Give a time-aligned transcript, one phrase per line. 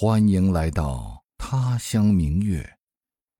[0.00, 2.64] 欢迎来到他乡明月，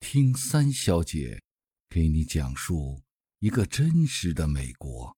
[0.01, 1.41] 听三小姐
[1.89, 3.01] 给你讲述
[3.39, 5.17] 一个真实的美国。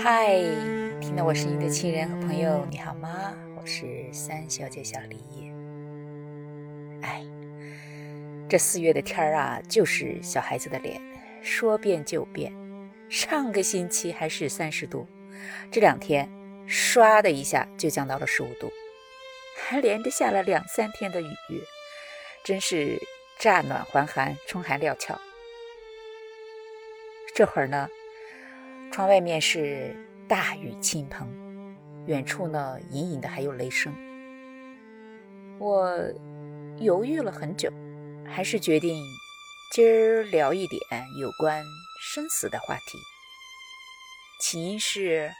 [0.00, 0.38] 嗨，
[1.00, 3.34] 听到我声音的亲人和朋友，你好吗？
[3.60, 5.16] 我是三小姐小李。
[7.02, 7.26] 哎，
[8.48, 11.02] 这四月的天儿啊，就是小孩子的脸，
[11.42, 12.52] 说变就变。
[13.10, 15.04] 上个星期还是三十度，
[15.68, 16.30] 这两天。
[16.68, 18.70] 唰的一下就降到了十五度，
[19.56, 21.28] 还连着下了两三天的雨，
[22.44, 23.00] 真是
[23.38, 25.18] 乍暖还寒，春寒料峭。
[27.34, 27.88] 这会儿呢，
[28.92, 29.96] 窗外面是
[30.28, 31.26] 大雨倾盆，
[32.06, 33.94] 远处呢隐隐的还有雷声。
[35.58, 35.98] 我
[36.78, 37.72] 犹豫了很久，
[38.26, 39.02] 还是决定
[39.72, 40.80] 今儿聊一点
[41.18, 41.64] 有关
[42.00, 42.98] 生死的话题。
[44.40, 45.30] 起因是。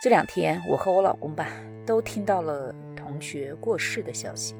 [0.00, 1.48] 这两天，我和我老公吧，
[1.84, 4.54] 都听到了同学过世的消息。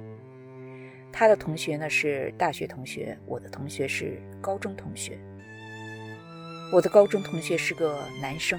[1.12, 5.16] 他的同学呢是大学同学，我的同学是高中同学。
[6.72, 8.58] 我的高中同学是个男生，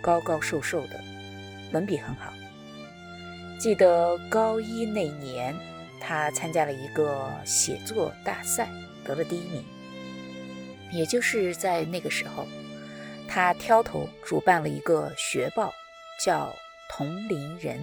[0.00, 0.98] 高高瘦瘦的，
[1.74, 2.32] 文笔很好。
[3.60, 5.54] 记得高一那年，
[6.00, 8.66] 他参加了一个写作大赛，
[9.04, 9.62] 得了第一名。
[10.90, 12.46] 也就是在那个时候，
[13.28, 15.70] 他挑头主办了一个学报。
[16.18, 16.52] 叫
[16.90, 17.78] 同龄人，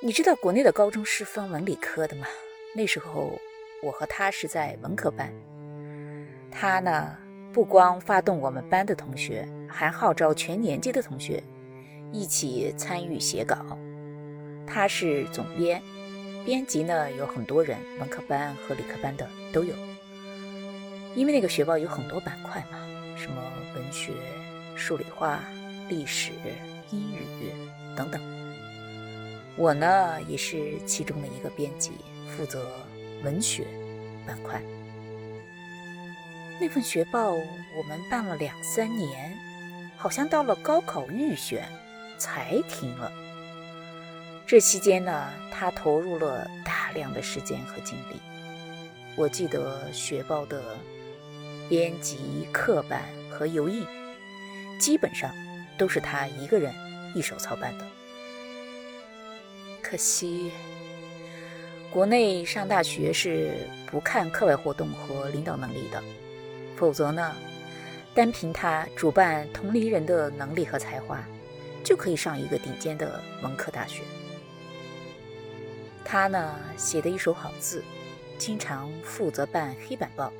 [0.00, 2.26] 你知道国内的高中是分文理科的吗？
[2.74, 3.38] 那时候
[3.82, 5.30] 我和他是在文科班，
[6.50, 7.14] 他呢
[7.52, 11.42] 不光发动我们班的同学，还号召全年级的同学
[12.12, 13.78] 一起参与写稿。
[14.66, 15.82] 他是总编，
[16.46, 19.74] 编辑呢有很多人，文科班和理科班的都有。
[21.14, 22.78] 因为那个学报有很多板块嘛，
[23.18, 23.42] 什么
[23.74, 24.14] 文学、
[24.74, 25.44] 数理化。
[25.88, 26.32] 历史、
[26.90, 27.52] 英语
[27.96, 28.20] 等等，
[29.56, 31.92] 我呢也是其中的一个编辑，
[32.28, 32.66] 负责
[33.22, 33.66] 文学
[34.26, 34.62] 板块。
[36.60, 39.36] 那份学报我们办了两三年，
[39.96, 41.68] 好像到了高考预选
[42.18, 43.12] 才停了。
[44.46, 48.20] 这期间呢，他投入了大量的时间和精力。
[49.16, 50.76] 我记得学报的
[51.68, 53.86] 编辑、刻板和油印，
[54.78, 55.30] 基本上。
[55.78, 56.74] 都是他一个人
[57.14, 57.86] 一手操办的。
[59.82, 60.50] 可惜，
[61.90, 63.54] 国内上大学是
[63.86, 66.02] 不看课外活动和领导能力的，
[66.76, 67.34] 否则呢，
[68.14, 71.22] 单凭他主办同龄人的能力和才华，
[71.84, 74.02] 就可以上一个顶尖的文科大学。
[76.04, 77.84] 他呢，写的一手好字，
[78.38, 80.32] 经常负责办黑板报。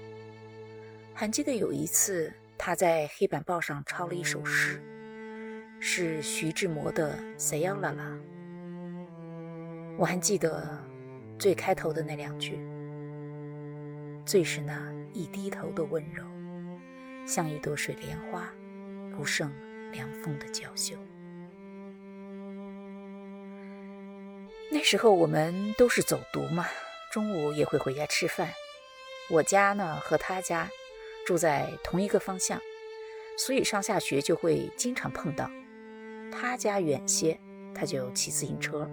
[1.14, 4.82] 还记得有一次，他在黑板报上抄了一首诗。
[5.84, 8.16] 是徐志摩的《谁要啦啦》，
[9.98, 10.78] 我还记得
[11.40, 12.56] 最开头的那两句
[14.24, 16.22] ：“最是那一低头的温柔，
[17.26, 18.48] 像一朵水莲花，
[19.10, 19.52] 不胜
[19.90, 20.94] 凉风的娇羞。”
[24.70, 26.64] 那时候我们都是走读嘛，
[27.10, 28.48] 中午也会回家吃饭。
[29.28, 30.70] 我家呢和他家
[31.26, 32.60] 住在同一个方向，
[33.36, 35.50] 所以上下学就会经常碰到。
[36.32, 37.38] 他家远些，
[37.74, 38.88] 他就骑自行车；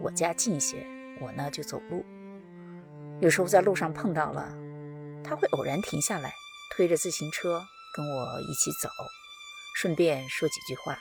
[0.00, 0.84] 我家近些，
[1.20, 2.04] 我呢就走路。
[3.20, 4.52] 有时候在路上碰到了，
[5.22, 6.34] 他会偶然停下来，
[6.70, 7.62] 推着自行车
[7.94, 8.90] 跟我一起走，
[9.76, 10.98] 顺便说几句话。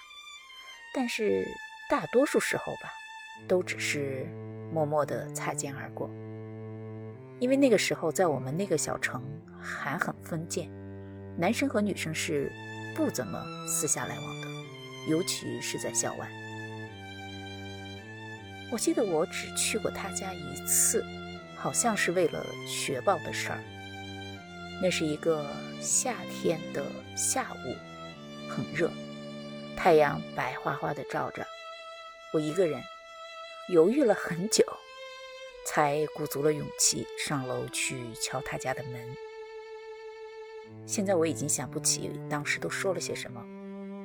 [0.93, 1.43] 但是
[1.89, 2.93] 大多数时候吧，
[3.47, 4.25] 都只是
[4.71, 6.09] 默默地擦肩而过。
[7.39, 9.21] 因为那个时候在我们那个小城
[9.59, 10.69] 还很封建，
[11.37, 12.49] 男生和女生是
[12.95, 14.54] 不怎么私下来往的。
[15.07, 16.27] 尤其是在校外，
[18.71, 21.05] 我记得我只去过他家一次，
[21.55, 23.63] 好像是为了学报的事儿。
[24.81, 25.47] 那是一个
[25.79, 26.83] 夏天的
[27.15, 27.75] 下午，
[28.49, 28.91] 很热，
[29.77, 31.45] 太阳白花花的照着。
[32.33, 32.81] 我一个人
[33.69, 34.65] 犹豫了很久，
[35.67, 39.01] 才鼓足了勇气上楼去敲他家的门。
[40.85, 43.41] 现在我已经想不起当时都说了些什么。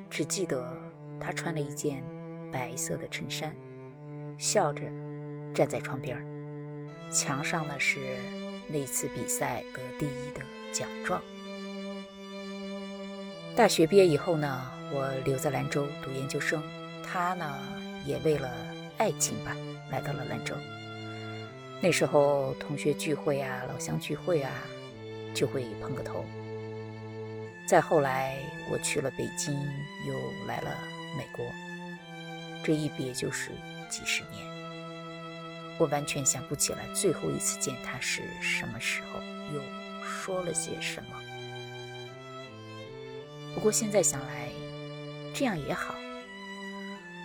[0.09, 0.77] 只记得
[1.21, 2.03] 他穿了一件
[2.51, 3.55] 白色的衬衫，
[4.39, 4.83] 笑着
[5.55, 6.17] 站在窗边
[7.13, 7.99] 墙上呢是
[8.67, 10.41] 那次比赛得第一的
[10.73, 11.21] 奖状。
[13.57, 14.63] 大学毕业以后呢，
[14.93, 16.63] 我留在兰州读研究生，
[17.05, 17.45] 他呢
[18.07, 18.49] 也为了
[18.97, 19.55] 爱情吧
[19.91, 20.55] 来到了兰州。
[21.83, 24.51] 那时候同学聚会啊，老乡聚会啊，
[25.35, 26.25] 就会碰个头。
[27.67, 28.37] 再后来，
[28.71, 30.71] 我去了北京，又来了
[31.17, 31.45] 美国。
[32.62, 33.51] 这一别就是
[33.89, 34.45] 几十年。
[35.79, 39.21] 我完全想不起来最后一次见他是什么时候，
[39.55, 39.62] 又
[40.05, 41.17] 说了些什么。
[43.55, 44.51] 不过现在想来，
[45.35, 45.95] 这样也好。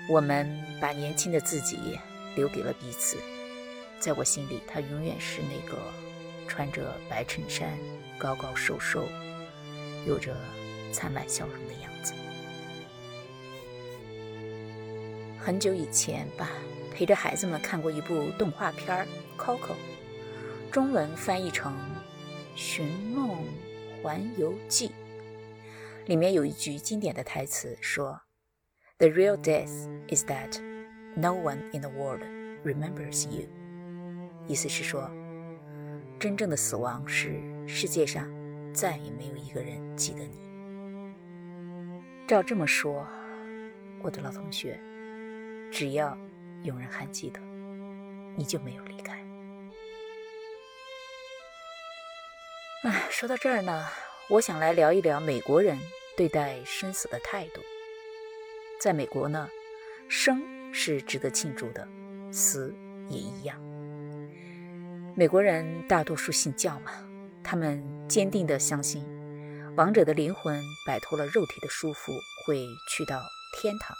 [0.10, 0.48] 我们
[0.80, 2.00] 把年轻的自己
[2.36, 3.18] 留给了彼此，
[4.00, 5.78] 在我心里，他永远是那个
[6.48, 7.78] 穿着白衬衫、
[8.18, 9.08] 高高瘦瘦、
[10.08, 10.34] 有着
[10.94, 12.14] 灿烂笑容的样子。
[15.46, 16.50] 很久以前吧，
[16.92, 19.06] 陪着孩子们看过一部动画片
[19.40, 19.60] 《Coco》，
[20.72, 21.72] 中文翻译成
[22.56, 23.44] 《寻梦
[24.02, 24.88] 环游记》。
[26.08, 28.20] 里面有一句经典的台词说
[28.98, 30.60] ：“The real death is that
[31.16, 32.24] no one in the world
[32.64, 33.48] remembers you。”
[34.50, 35.12] 意思是说，
[36.20, 38.28] 真正的死亡是世界上
[38.74, 40.40] 再也没有一个人记得你。
[42.26, 43.06] 照这么说，
[44.02, 44.80] 我的老同学，
[45.76, 46.18] 只要
[46.64, 47.40] 有人还记得，
[48.38, 49.22] 你就没有离开。
[52.84, 53.86] 哎，说到这儿呢。
[54.30, 55.78] 我想来聊一聊美国人
[56.16, 57.60] 对待生死的态度。
[58.80, 59.50] 在美国呢，
[60.08, 60.42] 生
[60.74, 61.86] 是值得庆祝的，
[62.32, 62.74] 死
[63.10, 63.62] 也一样。
[65.14, 66.94] 美国人大多数信教嘛，
[67.44, 69.06] 他们坚定地相信，
[69.76, 73.22] 亡者的灵魂摆脱了肉体的束缚，会去到
[73.60, 73.94] 天堂。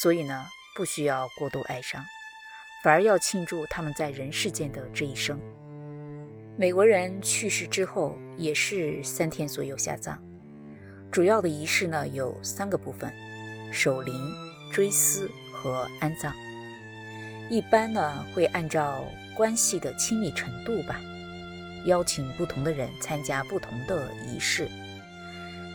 [0.00, 0.46] 所以呢，
[0.76, 2.04] 不需要过度哀伤，
[2.84, 5.40] 反而要庆祝他们在人世间的这一生。
[6.56, 10.16] 美国人去世之后也是三天左右下葬，
[11.10, 13.12] 主要的仪式呢有三个部分：
[13.72, 14.14] 守灵、
[14.72, 16.32] 追思和安葬。
[17.50, 19.04] 一般呢会按照
[19.36, 21.00] 关系的亲密程度吧，
[21.86, 24.68] 邀请不同的人参加不同的仪式，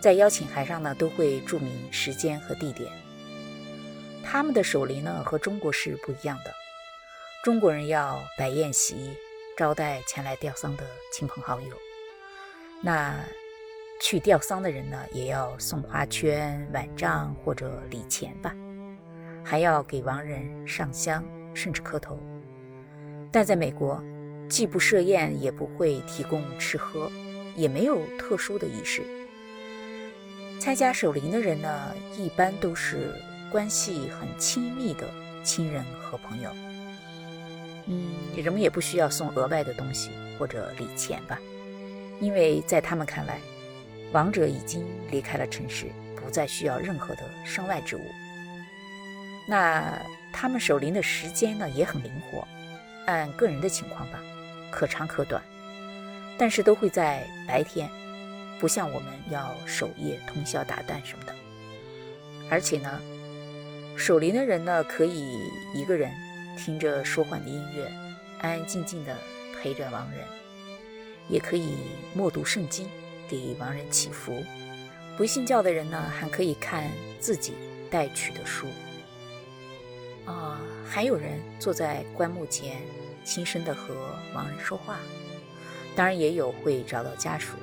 [0.02, 2.90] 在邀请函上呢都会注明时间和地点。
[4.24, 6.52] 他们的守灵呢和中国是不一样的，
[7.44, 9.16] 中国人要摆宴席。
[9.56, 11.78] 招待前来吊丧的亲朋好友，
[12.82, 13.24] 那
[14.02, 18.52] 去吊丧的人呢，也要送花圈、碗帐或者礼钱吧，
[19.46, 21.24] 还要给亡人上香，
[21.54, 22.20] 甚至磕头。
[23.32, 24.04] 但在美国，
[24.50, 27.12] 既不设宴，也不会提供吃喝，
[27.56, 29.04] 也没有特殊的仪式。
[30.60, 33.14] 参加守灵的人呢，一般都是
[33.54, 35.08] 关系很亲密的
[35.44, 36.50] 亲人和朋友。
[37.86, 40.10] 嗯，人们也不需要送额外的东西
[40.40, 41.40] 或者礼钱吧，
[42.20, 43.40] 因为在他们看来，
[44.12, 45.86] 亡者已经离开了尘世，
[46.16, 48.02] 不再需要任何的身外之物。
[49.48, 50.02] 那
[50.32, 52.48] 他们守灵的时间呢，也很灵活，
[53.06, 54.20] 按个人的情况吧，
[54.72, 55.40] 可长可短，
[56.40, 57.88] 但是都会在白天，
[58.60, 61.36] 不像我们要守夜通宵达旦什么的。
[62.50, 63.00] 而且呢，
[63.96, 66.12] 守灵的人呢，可以一个人。
[66.56, 67.92] 听着舒缓的音乐，
[68.40, 69.18] 安安静静的
[69.60, 70.24] 陪着亡人，
[71.28, 71.74] 也可以
[72.14, 72.88] 默读圣经，
[73.28, 74.44] 给亡人祈福。
[75.18, 77.54] 不信教的人呢，还可以看自己
[77.90, 78.68] 带去的书。
[80.26, 82.84] 啊，还有人坐在棺木前，
[83.24, 83.96] 轻声的和
[84.36, 85.00] 亡人说话。
[85.96, 87.58] 当然，也有会找到家属，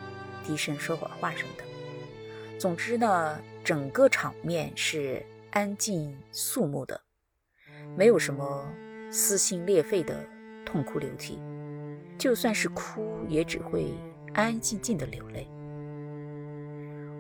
[0.45, 1.65] 低声说会儿话什么的。
[2.59, 7.01] 总之呢，整个场面是安静肃穆的。
[7.97, 8.73] 没有什么
[9.11, 10.25] 撕心裂肺的
[10.65, 11.39] 痛哭流涕，
[12.19, 13.93] 就算是哭，也只会
[14.35, 15.49] 安安静静的流泪。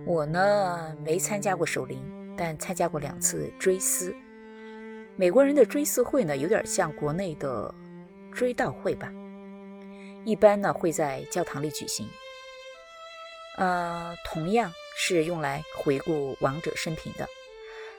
[0.06, 2.00] 我呢，没参加过守灵，
[2.36, 4.14] 但参加过两次追思。
[5.16, 7.74] 美国人的追思会呢，有点像国内的
[8.32, 9.12] 追悼会吧，
[10.24, 12.08] 一般呢会在教堂里举行。
[13.56, 17.28] 呃，同样是用来回顾亡者生平的，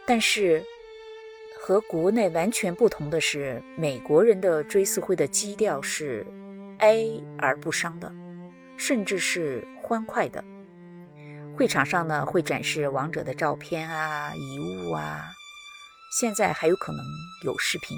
[0.05, 0.63] 但是。
[1.63, 6.25] 和国内完全不同的是，美国人的追思会的基调是
[6.79, 7.05] 哀
[7.37, 8.11] 而不伤的，
[8.77, 10.43] 甚至是欢快的。
[11.55, 15.29] 会场上呢会展示亡者的照片啊、遗物啊，
[16.19, 17.05] 现在还有可能
[17.45, 17.95] 有视频。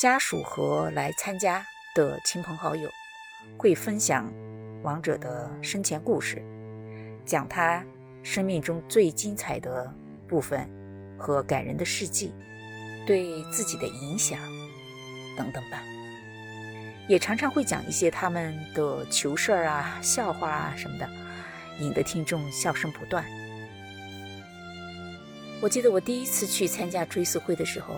[0.00, 1.62] 家属和来参加
[1.94, 2.88] 的亲朋好友
[3.58, 4.32] 会分享
[4.82, 6.42] 亡者的生前故事，
[7.26, 7.84] 讲他
[8.22, 9.92] 生命中最精彩的
[10.30, 10.66] 部分。
[11.22, 12.32] 和感人的事迹，
[13.06, 14.38] 对自己的影响
[15.36, 15.82] 等等吧，
[17.10, 21.06] 也常常会讲一些他们的糗事儿啊、笑话啊什么的，
[21.78, 23.22] 引得听众笑声不断。
[25.60, 27.96] 我记得我第一次去参加追思会的时候，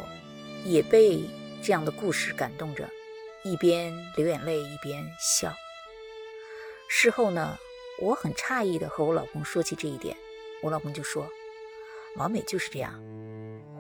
[0.65, 1.21] 也被
[1.63, 2.91] 这样的故事感动着，
[3.45, 5.55] 一边流眼泪一边笑。
[6.89, 7.57] 事后呢，
[8.01, 10.17] 我很诧异的和我老公说起这一点，
[10.61, 11.25] 我老公就说。
[12.17, 12.93] 老美就是这样，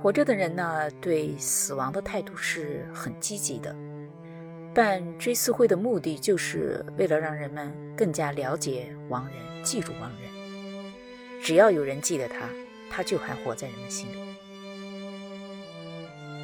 [0.00, 3.76] 活着的人呢，对死亡的态度是很积极的。
[4.74, 10.30] 办追思会的目的，就是为了让人们更加了解亡人，记住亡人。
[11.42, 12.48] 只要有人记得他，
[12.90, 14.16] 他就还活在人们心里。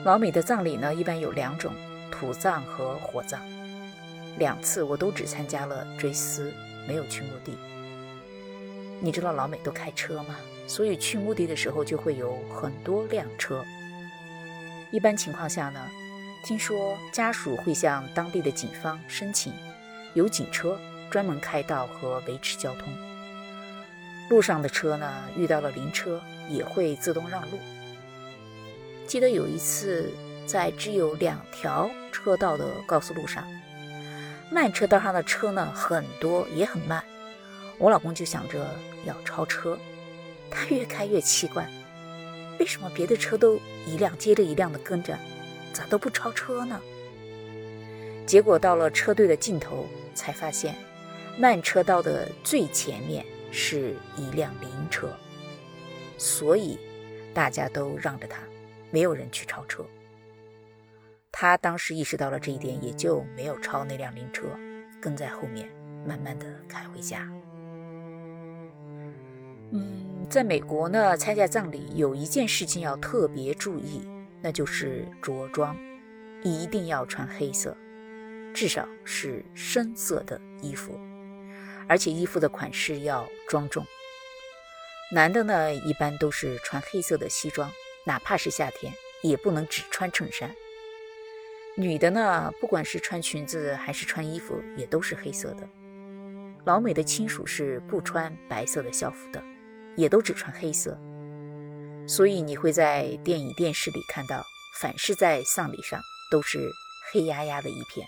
[0.04, 1.72] 老美的葬礼呢，一般有两种：
[2.10, 3.40] 土葬和火葬。
[4.36, 6.52] 两次我都只参加了追思，
[6.86, 7.56] 没有去墓地。
[9.00, 10.36] 你知道老美都开车吗？
[10.68, 13.64] 所以去墓地的时候就会有很多辆车。
[14.92, 15.80] 一般情况下呢，
[16.44, 19.52] 听说家属会向当地的警方申请，
[20.14, 20.78] 有警车
[21.10, 22.92] 专门开道和维持交通。
[24.30, 26.20] 路上的车呢，遇到了灵车
[26.50, 27.58] 也会自动让路。
[29.06, 30.12] 记得有一次
[30.46, 33.42] 在只有两条车道的高速路上，
[34.52, 37.02] 慢车道上的车呢很多也很慢，
[37.78, 38.74] 我老公就想着
[39.06, 39.78] 要超车。
[40.50, 41.68] 他越开越奇怪，
[42.58, 45.16] 为什么别的车都一辆接着一辆的跟着，
[45.72, 46.80] 咋都不超车呢？
[48.26, 50.74] 结果到了车队的尽头，才发现
[51.38, 55.08] 慢车道的最前面是一辆灵车，
[56.18, 56.78] 所以
[57.32, 58.40] 大家都让着他，
[58.90, 59.84] 没有人去超车。
[61.30, 64.44] 他当时意识到了这一点，也就没有超那辆灵车，
[65.00, 65.68] 跟在后面
[66.06, 67.30] 慢慢的开回家。
[69.70, 70.07] 嗯。
[70.28, 74.06] 在美国呢，参加葬礼有一件事情要特别注意，
[74.42, 75.74] 那就是着装，
[76.42, 77.74] 一定要穿黑色，
[78.52, 81.00] 至少是深色的衣服，
[81.88, 83.86] 而且衣服的款式要庄重。
[85.10, 87.70] 男的呢，一般都是穿黑色的西装，
[88.04, 88.92] 哪怕是夏天，
[89.22, 90.54] 也不能只穿衬衫。
[91.74, 95.66] 女的呢，不管是穿裙子还是穿衣服，也都是黑色的。
[96.66, 99.42] 老美的亲属是不穿白色的校服的。
[99.98, 100.96] 也都只穿黑色，
[102.06, 104.46] 所以你会在电影、电视里看到，
[104.80, 106.00] 凡是在丧礼上
[106.30, 106.70] 都是
[107.10, 108.06] 黑压压的一片。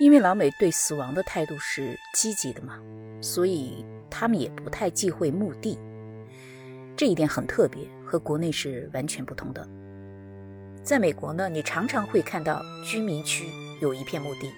[0.00, 2.80] 因为老美对死亡的态度是积极的嘛，
[3.20, 5.78] 所以他们也不太忌讳墓地，
[6.96, 9.68] 这一点很特别，和国内是完全不同的。
[10.82, 13.44] 在美国呢，你常常会看到居民区
[13.82, 14.50] 有一片墓地，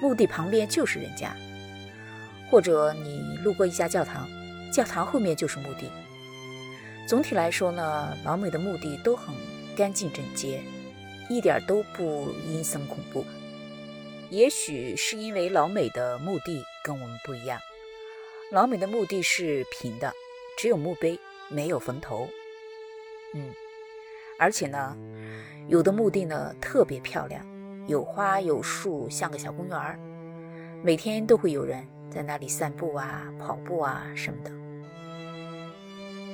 [0.00, 1.34] 墓地旁边就是人家，
[2.48, 4.28] 或者你路过一家教堂。
[4.76, 5.90] 教堂后面就是墓地。
[7.08, 9.34] 总体来说呢，老美的墓地都很
[9.74, 10.62] 干净整洁，
[11.30, 13.24] 一点都不阴森恐怖。
[14.28, 17.58] 也许是因为老美的墓地跟我们不一样，
[18.52, 20.12] 老美的墓地是平的，
[20.58, 21.18] 只有墓碑，
[21.48, 22.28] 没有坟头。
[23.32, 23.54] 嗯，
[24.38, 24.94] 而且呢，
[25.68, 27.42] 有的墓地呢特别漂亮，
[27.86, 29.98] 有花有树，像个小公园儿，
[30.84, 34.54] 每天都会有人在那里散步啊、跑步啊什么的。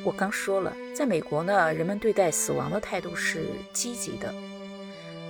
[0.05, 4.35] 我刚说了，在美国呢，人们对待死亡的态度是积极的，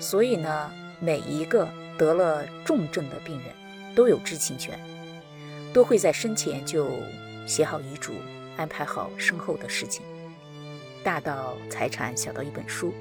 [0.01, 3.53] 所以呢，每一个得了重症的病人
[3.95, 4.81] 都有知情权，
[5.75, 6.89] 都会在生前就
[7.47, 8.15] 写好遗嘱，
[8.57, 10.03] 安排好身后的事情，
[11.05, 12.95] 大到财产，小到一本书，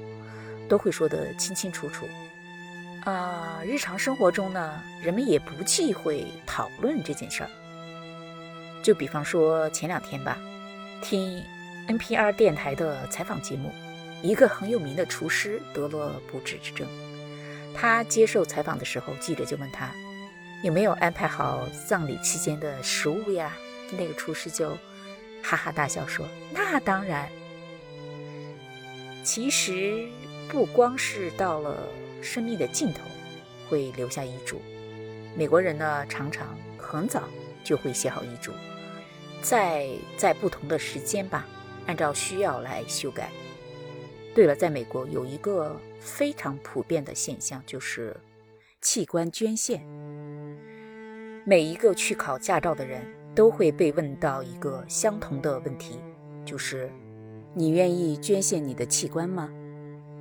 [0.68, 2.06] 都会说得清清楚楚。
[3.04, 7.50] 啊，日常生活中呢，人们也不忌讳讨论这件事儿。
[8.82, 10.36] 就比方说前两天吧，
[11.00, 11.42] 听。
[11.92, 13.70] NPR 电台的采访节目，
[14.22, 16.88] 一个很有名的厨师得了不治之症。
[17.74, 19.90] 他接受采访的时候，记者就问他
[20.62, 23.52] 有没有安排好葬礼期间的食物呀？
[23.90, 24.70] 那个厨师就
[25.42, 27.28] 哈哈大笑说：“那当然。”
[29.22, 30.08] 其实
[30.48, 31.76] 不光是到了
[32.22, 33.02] 生命的尽头
[33.68, 34.62] 会留下遗嘱，
[35.36, 37.24] 美国人呢常常很早
[37.62, 38.50] 就会写好遗嘱，
[39.42, 41.46] 在在不同的时间吧。
[41.86, 43.30] 按照需要来修改。
[44.34, 48.16] 对了，在美国有一个非常普遍的现象，就是
[48.80, 49.86] 器官捐献。
[51.44, 53.02] 每一个去考驾照的人
[53.34, 55.98] 都会被问到一个相同的问题，
[56.44, 56.90] 就是
[57.52, 59.50] 你愿意捐献你的器官吗？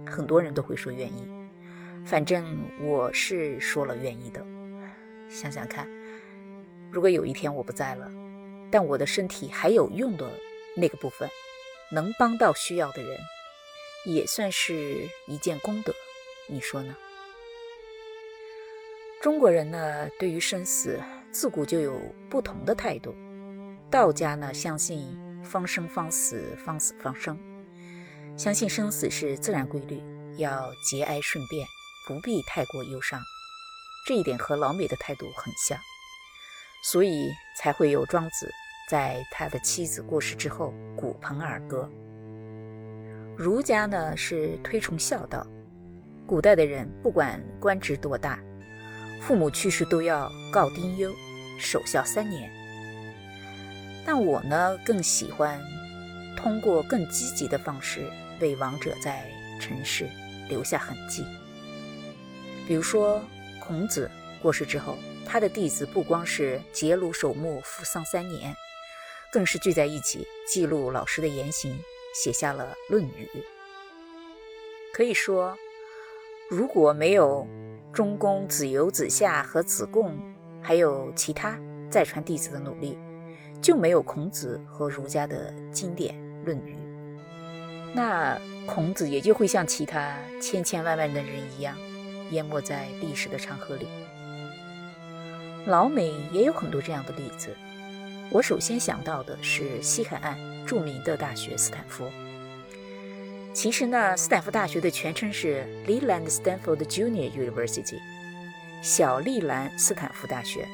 [0.05, 1.27] 很多人都会说愿意。
[2.03, 2.43] 反正
[2.81, 4.43] 我是说了愿意的。
[5.29, 5.87] 想想看，
[6.91, 8.11] 如果有一天我不在了，
[8.69, 10.29] 但我的身体还有用的
[10.75, 11.29] 那个部分。
[11.91, 13.19] 能帮到需要的人，
[14.05, 15.93] 也算是一件功德，
[16.47, 16.95] 你说呢？
[19.21, 20.99] 中国人呢，对于生死
[21.31, 23.15] 自古就有不同的态度。
[23.91, 25.05] 道家呢，相信
[25.43, 27.37] 方生方死，方死方生，
[28.37, 30.01] 相信生死是自然规律，
[30.37, 31.67] 要节哀顺变，
[32.07, 33.21] 不必太过忧伤。
[34.07, 35.77] 这一点和老美的态度很像，
[36.85, 37.29] 所以
[37.59, 38.49] 才会有庄子。
[38.91, 41.89] 在他的妻子过世之后，鼓盆而歌。
[43.37, 45.47] 儒家呢是推崇孝道，
[46.27, 48.37] 古代的人不管官职多大，
[49.21, 51.09] 父母去世都要告丁忧，
[51.57, 52.51] 守孝三年。
[54.05, 55.57] 但我呢更喜欢
[56.35, 58.01] 通过更积极的方式
[58.41, 59.25] 为亡者在
[59.57, 60.05] 尘世
[60.49, 61.23] 留下痕迹。
[62.67, 63.21] 比如说
[63.57, 68.53] 孔子过世之后，他的弟子不光是结庐守墓、服丧三年，
[69.31, 71.79] 更是聚在一起记录老师的言行，
[72.13, 73.29] 写下了《论语》。
[74.93, 75.57] 可以说，
[76.49, 77.47] 如果没有
[77.93, 80.19] 中公、子游、子夏和子贡，
[80.61, 81.57] 还有其他
[81.89, 82.97] 再传弟子的努力。
[83.61, 86.75] 就没有孔子和儒家的经典《论语》，
[87.93, 88.35] 那
[88.65, 91.77] 孔子也就会像其他千千万万的人一样，
[92.31, 93.87] 淹没在历史的长河里。
[95.67, 97.55] 老美也有很多这样的例子。
[98.31, 102.09] 我首先想到的是西海岸著名的大学斯坦福。
[103.53, 107.99] 其实呢，斯坦福大学的全称是 Leland Stanford Junior University，
[108.81, 110.65] 小利兰斯坦福大学。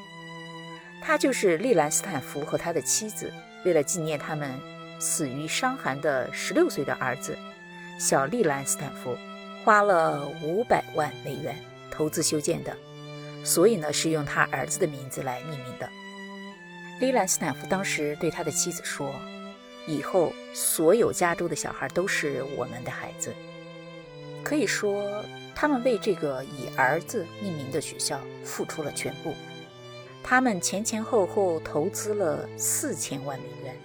[1.01, 3.33] 他就是利兰·斯坦福和他的妻子，
[3.65, 4.51] 为了纪念他们
[4.99, 7.35] 死于伤寒的十六岁的儿子
[7.97, 9.17] 小利兰·斯坦福，
[9.63, 11.55] 花了五百万美元
[11.89, 12.75] 投资修建的，
[13.43, 15.89] 所以呢是用他儿子的名字来命名的。
[16.99, 19.13] 利兰·斯坦福当时对他的妻子说
[19.85, 23.33] ：“以后所有加州的小孩都是我们的孩子。”
[24.43, 25.23] 可以说，
[25.53, 29.35] 他们为这个以儿子命名的学校付出了全部。
[30.23, 33.75] 他们前前后后投资了四千万美元，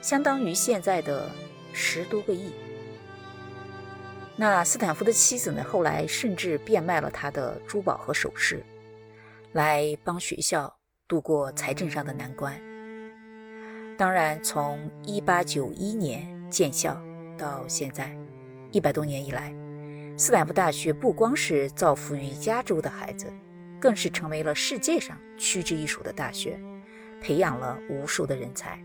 [0.00, 1.30] 相当于现在的
[1.72, 2.52] 十多个亿。
[4.34, 5.62] 那斯坦福的妻子呢？
[5.62, 8.64] 后来甚至变卖了他的珠宝和首饰，
[9.52, 10.74] 来帮学校
[11.12, 12.58] 度过财政上的难关。
[13.98, 16.98] 当然，从一八九一年建校
[17.36, 18.16] 到现在
[18.70, 19.54] 一百多年以来，
[20.16, 23.30] 斯坦福大学不光是造福于加州的孩子。
[23.78, 26.56] 更是成为了世界上屈指一数的大学，
[27.20, 28.80] 培养了无数的人才。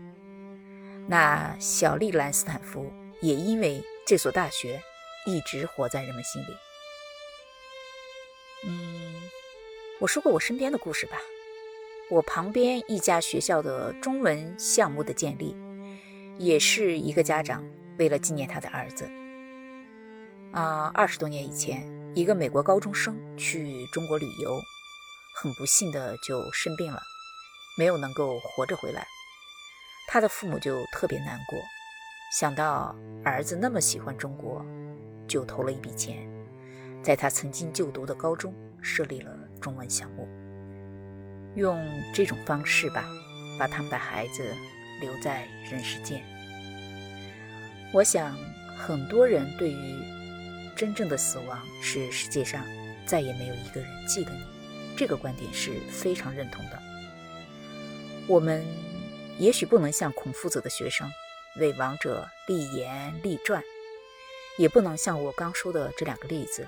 [1.06, 4.82] 那小利兰斯坦福也因为这所大学
[5.24, 6.46] 一直活在人们心里。
[8.66, 9.14] 嗯，
[10.00, 11.16] 我说过我身边的故事吧。
[12.10, 15.54] 我旁边一家学校的中文项目的建立，
[16.38, 17.62] 也是一个家长
[17.98, 19.06] 为了纪念他的儿子。
[20.52, 24.58] 啊，二十多年以前，一个美国高中生去中国旅游。
[25.34, 26.98] 很不幸的就生病了，
[27.78, 29.06] 没有能够活着回来，
[30.08, 31.58] 他的父母就特别难过，
[32.32, 34.64] 想到儿子那么喜欢中国，
[35.28, 36.28] 就投了一笔钱，
[37.04, 40.26] 在他曾经就读的高中设立了中文项目，
[41.58, 43.04] 用这种方式吧，
[43.58, 44.56] 把他们的孩子
[45.00, 46.24] 留在人世间。
[47.92, 48.38] 我想
[48.78, 50.02] 很多人对于
[50.76, 52.64] 真正的死亡是世界上
[53.04, 54.40] 再也没有一个人记得你。
[54.96, 56.78] 这个观点是非常认同的。
[58.26, 58.64] 我们
[59.38, 61.08] 也许不能像孔夫子的学生
[61.60, 63.62] 为王者立言立传，
[64.58, 66.66] 也不能像我刚说的这两个例子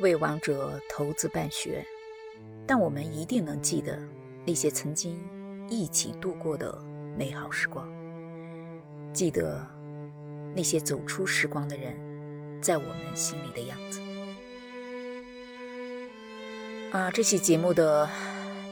[0.00, 1.86] 为王者投资办学，
[2.66, 3.96] 但我们一定能记得
[4.44, 5.22] 那些曾经
[5.68, 6.76] 一起度过的
[7.16, 7.88] 美好时光，
[9.12, 9.64] 记得
[10.54, 11.94] 那些走出时光的人
[12.60, 14.00] 在我们心里的样子。
[16.92, 18.08] 啊，这期节目的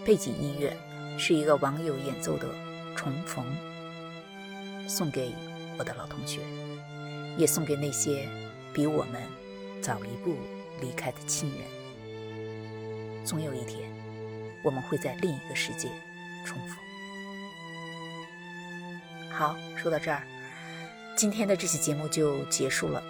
[0.05, 0.77] 背景音乐
[1.17, 2.49] 是一个网友演奏的
[2.97, 3.45] 《重逢》，
[4.89, 5.33] 送给
[5.79, 6.41] 我的老同学，
[7.37, 8.29] 也送给那些
[8.73, 9.23] 比我们
[9.81, 10.35] 早一步
[10.81, 11.84] 离开的亲人。
[13.25, 13.91] 总有一天，
[14.63, 15.89] 我们会在另一个世界
[16.45, 16.77] 重逢。
[19.31, 20.23] 好，说到这儿，
[21.17, 23.03] 今天的这期节目就结束了。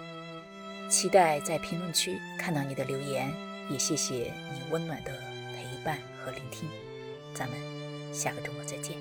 [0.89, 3.31] 期待在评论区看到你的留言。
[3.67, 5.11] 也谢谢你温暖的
[5.55, 6.69] 陪伴和聆听，
[7.33, 7.57] 咱们
[8.13, 8.95] 下个周末再见，